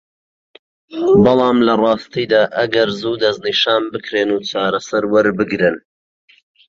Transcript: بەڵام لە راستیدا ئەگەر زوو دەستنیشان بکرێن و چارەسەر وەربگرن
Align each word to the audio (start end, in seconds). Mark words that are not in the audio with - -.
بەڵام 1.25 1.57
لە 1.67 1.73
راستیدا 1.83 2.41
ئەگەر 2.57 2.89
زوو 2.99 3.19
دەستنیشان 3.23 3.83
بکرێن 3.93 4.29
و 4.33 4.43
چارەسەر 4.49 5.03
وەربگرن 5.13 5.77